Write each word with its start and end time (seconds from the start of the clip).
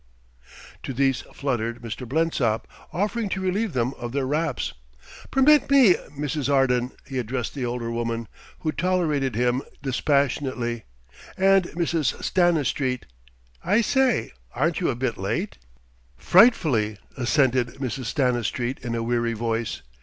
To 0.81 0.93
these 0.93 1.21
fluttered 1.31 1.83
Mr. 1.83 2.09
Blensop, 2.09 2.65
offering 2.91 3.29
to 3.29 3.39
relieve 3.41 3.73
them 3.73 3.93
of 3.99 4.13
their 4.13 4.25
wraps. 4.25 4.73
"Permit 5.29 5.69
me, 5.69 5.93
Mrs. 6.17 6.51
Arden," 6.51 6.93
he 7.05 7.19
addressed 7.19 7.53
the 7.53 7.65
elder 7.65 7.91
woman, 7.91 8.27
who 8.61 8.71
tolerated 8.71 9.35
him 9.35 9.61
dispassionately. 9.83 10.85
"And 11.37 11.65
Mrs. 11.73 12.19
Stanistreet... 12.23 13.05
I 13.63 13.81
say, 13.81 14.31
aren't 14.55 14.79
you 14.79 14.89
a 14.89 14.95
bit 14.95 15.19
late?" 15.19 15.59
"Frightfully," 16.17 16.97
assented 17.15 17.75
Mrs. 17.75 18.05
Stanistreet 18.05 18.79
in 18.79 18.95
a 18.95 19.03
weary 19.03 19.33
voice. 19.33 19.83